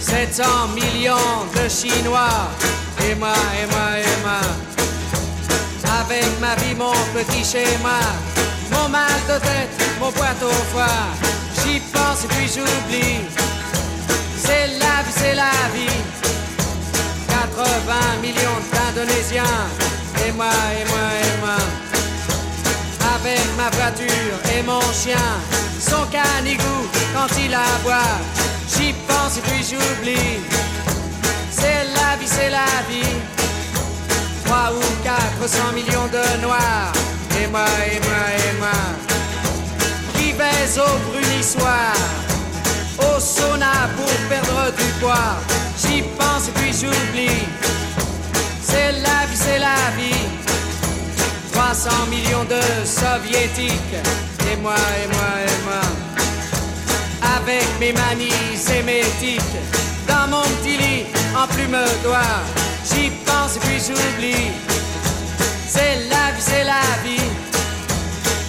700 0.00 0.68
millions 0.74 1.16
de 1.54 1.68
Chinois, 1.68 2.50
et 3.08 3.14
moi, 3.14 3.32
et 3.32 3.66
moi, 3.66 3.98
et 3.98 4.22
moi. 4.22 4.79
Avec 6.10 6.40
ma 6.40 6.56
vie, 6.56 6.74
mon 6.74 6.92
petit 7.14 7.44
schéma, 7.44 8.00
mon 8.72 8.88
mal 8.88 9.20
de 9.28 9.38
tête, 9.38 9.70
mon 10.00 10.10
poids 10.10 10.34
au 10.42 10.50
foie. 10.72 11.06
J'y 11.62 11.78
pense 11.78 12.24
et 12.24 12.26
puis 12.26 12.48
j'oublie. 12.48 13.20
C'est 14.36 14.66
la 14.80 15.04
vie, 15.04 15.14
c'est 15.14 15.34
la 15.36 15.52
vie. 15.72 16.00
80 17.28 17.94
millions 18.22 18.60
d'Indonésiens, 18.72 19.60
et 20.26 20.32
moi, 20.32 20.50
et 20.80 20.84
moi, 20.90 21.06
et 21.22 21.40
moi. 21.42 21.60
Avec 23.14 23.46
ma 23.56 23.70
voiture 23.70 24.38
et 24.52 24.62
mon 24.62 24.80
chien, 24.92 25.30
son 25.78 26.04
canigou 26.10 26.88
quand 27.14 27.28
il 27.38 27.54
aboie. 27.54 28.18
J'y 28.66 28.94
pense 29.06 29.38
et 29.38 29.42
puis 29.42 29.62
j'oublie. 29.62 30.40
C'est 31.52 31.84
la 31.94 32.16
vie, 32.16 32.26
c'est 32.26 32.50
la 32.50 32.66
vie. 32.90 33.39
Trois 34.50 34.72
ou 34.72 34.82
quatre 35.04 35.48
cents 35.48 35.72
millions 35.72 36.08
de 36.10 36.42
noirs. 36.42 36.92
Et 37.40 37.46
moi, 37.46 37.66
et 37.86 38.00
moi, 38.00 38.22
et 38.36 38.58
moi. 38.58 38.80
Qui 40.14 40.32
baise 40.32 40.76
au 40.76 40.92
brunissoir. 41.08 41.94
Au 42.98 43.20
sauna 43.20 43.88
pour 43.96 44.12
perdre 44.28 44.72
du 44.76 44.88
poids. 45.00 45.36
J'y 45.80 46.02
pense 46.18 46.48
et 46.48 46.52
puis 46.58 46.72
j'oublie. 46.72 47.46
C'est 48.60 48.90
la 48.90 49.24
vie, 49.28 49.36
c'est 49.36 49.60
la 49.60 49.82
vie. 49.96 50.26
300 51.52 51.90
millions 52.10 52.44
de 52.44 52.60
soviétiques. 52.84 53.98
Et 54.50 54.56
moi, 54.56 54.74
et 54.74 55.06
moi, 55.14 55.30
et 55.46 55.64
moi 55.64 55.80
avec 57.38 57.64
mes 57.78 57.92
manies 57.92 58.58
émétiques 58.76 59.56
dans 60.08 60.26
mon 60.28 60.42
petit 60.42 60.76
lit 60.76 61.04
en 61.36 61.46
plume 61.46 61.78
d'oie. 62.02 62.42
J'y 62.90 63.10
pense 63.24 63.56
et 63.56 63.60
puis 63.60 63.78
j'oublie. 63.78 64.50
C'est 65.68 66.08
la 66.08 66.32
vie, 66.34 66.42
c'est 66.42 66.64
la 66.64 66.82
vie. 67.04 67.30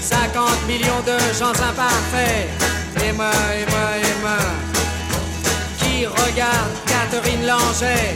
50 0.01 0.67
millions 0.67 1.01
de 1.05 1.17
gens 1.37 1.51
imparfaits. 1.51 2.49
Et 3.03 3.11
moi, 3.13 3.31
et 3.59 3.65
moi, 3.71 3.87
et 3.97 4.21
moi. 4.21 4.41
Qui 5.79 6.05
regarde 6.05 6.71
Catherine 6.85 7.45
Langer 7.45 8.15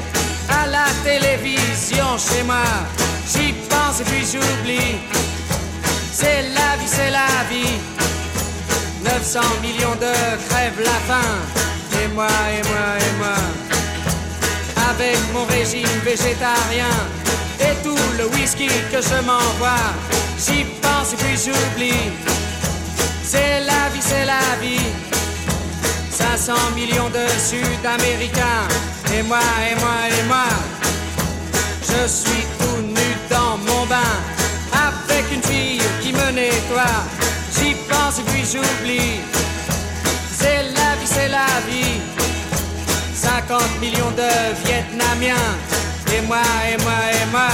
à 0.50 0.68
la 0.68 0.86
télévision 1.04 2.18
chez 2.18 2.44
moi. 2.44 2.66
J'y 3.32 3.54
pense 3.70 4.02
et 4.02 4.04
puis 4.04 4.26
j'oublie. 4.26 4.98
C'est 6.12 6.44
la 6.54 6.78
vie, 6.78 6.88
c'est 6.88 7.12
la 7.12 7.28
vie. 7.50 7.80
900 9.04 9.40
millions 9.62 9.96
de 9.96 10.14
crèves 10.50 10.80
la 10.84 11.00
faim. 11.08 11.32
Et 12.04 12.08
moi, 12.10 12.28
et 12.28 12.68
moi, 12.68 12.88
et 13.00 13.18
moi. 13.18 13.65
Avec 14.98 15.18
mon 15.34 15.44
régime 15.46 16.00
végétarien 16.06 16.96
et 17.60 17.76
tout 17.84 17.98
le 18.18 18.28
whisky 18.28 18.68
que 18.68 19.02
je 19.02 19.22
m'envoie. 19.26 19.92
J'y 20.38 20.64
pense 20.82 21.12
et 21.12 21.18
puis 21.18 21.36
j'oublie. 21.38 22.12
C'est 23.22 23.60
la 23.60 23.90
vie, 23.92 24.02
c'est 24.02 24.24
la 24.24 24.56
vie. 24.62 24.94
500 26.10 26.54
millions 26.76 27.10
de 27.10 27.28
Sud-Américains. 27.38 28.68
Et 29.14 29.22
moi, 29.24 29.40
et 29.70 29.76
moi, 29.76 29.98
et 30.18 30.24
moi. 30.28 30.48
Je 31.82 32.08
suis 32.08 32.46
tout 32.58 32.82
nu 32.82 33.18
dans 33.30 33.58
mon 33.58 33.86
bain. 33.88 34.16
Avec 34.72 35.26
une 35.34 35.44
fille 35.44 35.82
qui 36.02 36.14
me 36.14 36.32
nettoie. 36.32 37.04
J'y 37.52 37.76
pense 37.90 38.20
et 38.20 38.24
puis 38.32 38.46
j'oublie. 38.46 39.20
50 43.48 43.80
millions 43.80 44.12
de 44.12 44.66
Vietnamiens. 44.66 45.36
Et 46.16 46.22
moi, 46.22 46.42
et 46.68 46.78
moi, 46.82 47.00
et 47.12 47.32
moi. 47.32 47.50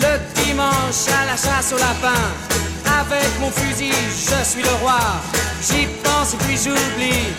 Le 0.00 0.42
dimanche 0.42 1.08
à 1.20 1.26
la 1.26 1.36
chasse 1.36 1.72
au 1.74 1.78
lapin. 1.78 2.22
Avec 3.00 3.28
mon 3.38 3.50
fusil, 3.50 3.92
je 3.92 4.48
suis 4.48 4.62
le 4.62 4.74
roi. 4.80 4.98
J'y 5.60 5.86
pense 6.02 6.34
et 6.34 6.36
puis 6.38 6.56
j'oublie. 6.56 7.34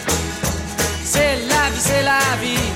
C'est 1.03 1.37
la 1.47 1.69
vie, 1.71 1.79
c'est 1.79 2.03
la 2.03 2.19
vie. 2.39 2.69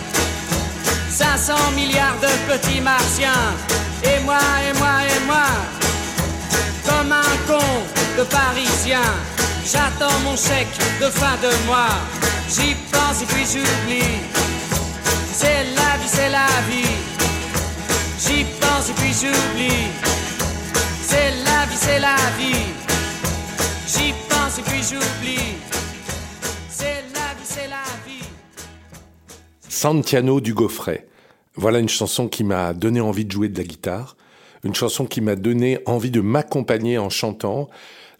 500 1.11 1.53
milliards 1.75 2.19
de 2.19 2.51
petits 2.51 2.81
martiens. 2.81 3.53
Et 4.03 4.23
moi, 4.23 4.39
et 4.67 4.77
moi, 4.79 4.95
et 5.05 5.25
moi. 5.27 5.47
Comme 6.87 7.11
un 7.11 7.37
con 7.47 7.65
de 8.17 8.23
parisien. 8.23 9.01
J'attends 9.65 10.19
mon 10.23 10.35
chèque 10.35 10.67
de 10.99 11.05
fin 11.05 11.35
de 11.37 11.65
mois. 11.67 11.95
J'y 12.49 12.75
pense 12.91 13.21
et 13.21 13.25
puis 13.25 13.45
j'oublie. 13.45 14.19
C'est 15.31 15.63
la 15.75 15.97
vie, 15.97 16.07
c'est 16.07 16.29
la 16.29 16.47
vie. 16.69 16.97
J'y 18.19 18.43
pense 18.59 18.89
et 18.89 18.93
puis 18.93 19.13
j'oublie. 19.13 19.87
C'est 21.01 21.31
la 21.45 21.65
vie, 21.65 21.77
c'est 21.77 21.99
la 21.99 22.15
vie. 22.37 22.65
J'y 23.87 24.13
pense 24.29 24.59
et 24.59 24.63
puis 24.63 24.81
j'oublie. 24.81 25.55
C'est 26.69 27.03
la 27.13 27.33
vie, 27.35 27.45
c'est 27.45 27.67
la 27.67 27.83
vie. 28.07 28.23
Santiano 29.69 30.41
du 30.41 30.53
Gaufret. 30.53 31.07
Voilà 31.55 31.79
une 31.79 31.89
chanson 31.89 32.27
qui 32.27 32.43
m'a 32.43 32.73
donné 32.73 33.01
envie 33.01 33.25
de 33.25 33.31
jouer 33.31 33.49
de 33.49 33.57
la 33.57 33.65
guitare, 33.65 34.15
une 34.63 34.73
chanson 34.73 35.05
qui 35.05 35.21
m'a 35.21 35.35
donné 35.35 35.79
envie 35.85 36.11
de 36.11 36.21
m'accompagner 36.21 36.97
en 36.97 37.09
chantant. 37.09 37.69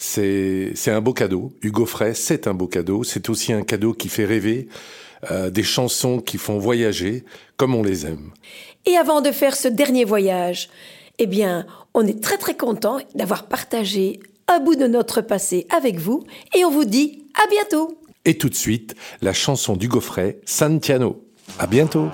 C'est 0.03 0.73
un 0.87 0.99
beau 0.99 1.13
cadeau. 1.13 1.53
Hugo 1.61 1.85
Frey, 1.85 2.15
c'est 2.15 2.47
un 2.47 2.55
beau 2.55 2.65
cadeau. 2.65 3.03
C'est 3.03 3.29
aussi 3.29 3.53
un 3.53 3.61
cadeau 3.61 3.93
qui 3.93 4.09
fait 4.09 4.25
rêver, 4.25 4.67
euh, 5.29 5.51
des 5.51 5.61
chansons 5.61 6.19
qui 6.19 6.39
font 6.39 6.57
voyager 6.57 7.23
comme 7.55 7.75
on 7.75 7.83
les 7.83 8.07
aime. 8.07 8.31
Et 8.87 8.97
avant 8.97 9.21
de 9.21 9.31
faire 9.31 9.55
ce 9.55 9.67
dernier 9.67 10.03
voyage, 10.03 10.69
eh 11.19 11.27
bien, 11.27 11.67
on 11.93 12.07
est 12.07 12.21
très 12.21 12.39
très 12.39 12.57
content 12.57 12.97
d'avoir 13.13 13.45
partagé 13.45 14.19
un 14.47 14.59
bout 14.59 14.75
de 14.75 14.87
notre 14.87 15.21
passé 15.21 15.67
avec 15.69 15.99
vous 15.99 16.23
et 16.55 16.65
on 16.65 16.71
vous 16.71 16.85
dit 16.85 17.23
à 17.35 17.47
bientôt. 17.47 17.95
Et 18.25 18.39
tout 18.39 18.49
de 18.49 18.55
suite, 18.55 18.95
la 19.21 19.33
chanson 19.33 19.75
du 19.75 19.87
Gaufret, 19.87 20.39
Santiano. 20.45 21.23
À 21.59 21.67
bientôt. 21.67 22.07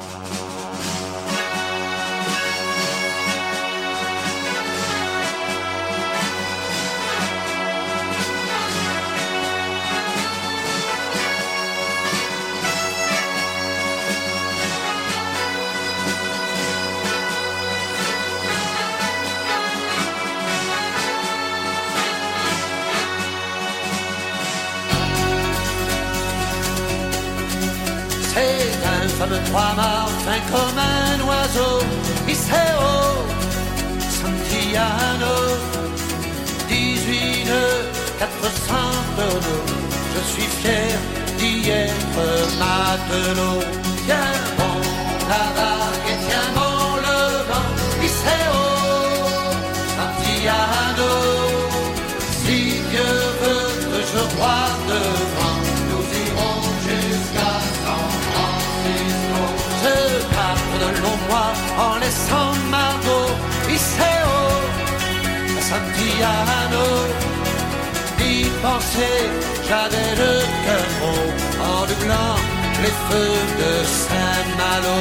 Penser, 68.87 69.29
j'avais 69.67 70.11
le 70.15 70.33
cœur 70.65 70.85
gros 70.99 71.27
en 71.61 71.85
doublant 71.87 72.35
les 72.81 72.95
feux 73.07 73.39
de 73.59 73.71
Saint-Malo. 73.83 74.97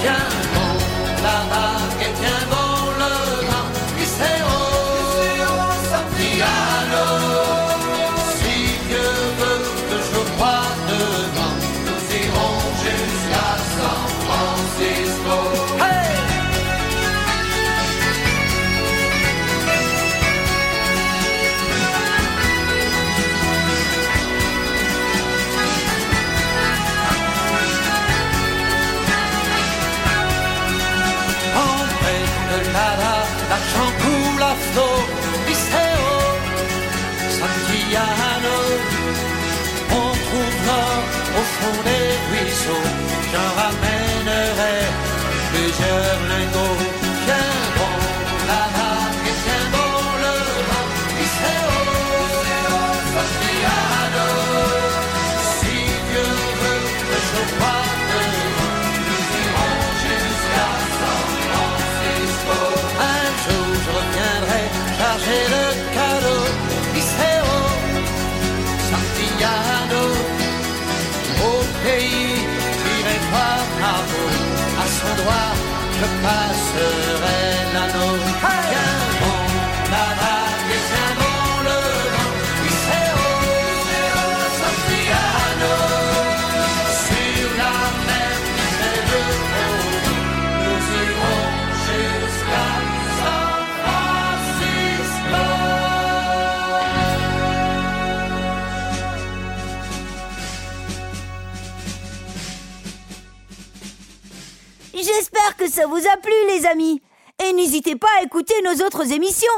Tiens 0.00 0.28
bon 0.54 0.72
la 1.22 1.38
vague 1.50 2.00
et 2.00 2.12
tiens 2.18 2.46
bon 2.50 2.55
return. 76.76 77.15
Ça 105.76 105.86
vous 105.86 106.08
a 106.08 106.16
plu, 106.16 106.32
les 106.48 106.64
amis. 106.64 107.02
Et 107.44 107.52
n'hésitez 107.52 107.96
pas 107.96 108.08
à 108.18 108.22
écouter 108.22 108.54
nos 108.62 108.86
autres 108.86 109.12
émissions. 109.12 109.52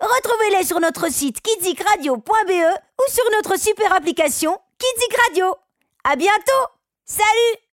Retrouvez-les 0.00 0.66
sur 0.66 0.80
notre 0.80 1.10
site 1.10 1.40
kidsicradio.be 1.40 2.18
ou 2.20 3.10
sur 3.10 3.24
notre 3.32 3.58
super 3.58 3.90
application 3.94 4.58
Kidzik 4.78 5.16
Radio. 5.28 5.54
À 6.04 6.16
bientôt. 6.16 6.66
Salut 7.06 7.61